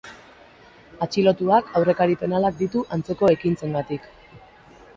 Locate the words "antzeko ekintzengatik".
2.97-4.09